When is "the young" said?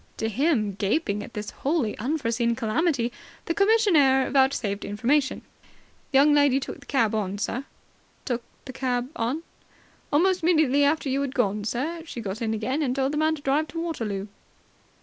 6.11-6.33